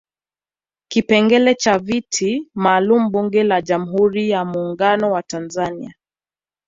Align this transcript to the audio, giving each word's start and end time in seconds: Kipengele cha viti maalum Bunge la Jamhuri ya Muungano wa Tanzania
Kipengele 0.87 1.55
cha 1.55 1.77
viti 1.79 2.47
maalum 2.63 3.11
Bunge 3.11 3.43
la 3.43 3.61
Jamhuri 3.61 4.29
ya 4.29 4.45
Muungano 4.45 5.11
wa 5.11 5.23
Tanzania 5.23 5.95